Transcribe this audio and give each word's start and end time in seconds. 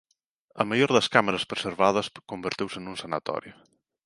A 0.61 0.63
maior 0.69 0.89
das 0.93 1.07
cámaras 1.15 1.47
preservadas 1.51 2.07
converteuse 2.31 2.79
nun 2.81 2.95
sanatorio. 3.03 3.53